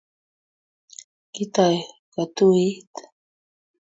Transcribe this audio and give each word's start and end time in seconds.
Kitoy 1.33 1.75
kotuit 2.13 2.93